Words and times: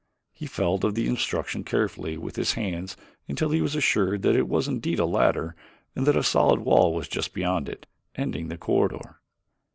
He 0.33 0.47
felt 0.47 0.83
of 0.83 0.95
the 0.95 1.07
obstruction 1.07 1.63
carefully 1.63 2.17
with 2.17 2.35
his 2.35 2.53
hands 2.53 2.97
until 3.27 3.49
he 3.51 3.61
was 3.61 3.75
assured 3.75 4.23
that 4.23 4.35
it 4.35 4.47
was 4.47 4.67
indeed 4.67 4.97
a 4.97 5.05
ladder 5.05 5.55
and 5.95 6.07
that 6.07 6.17
a 6.17 6.23
solid 6.23 6.61
wall 6.61 6.91
was 6.91 7.07
just 7.07 7.35
beyond 7.35 7.69
it, 7.69 7.85
ending 8.15 8.47
the 8.47 8.57
corridor. 8.57 9.21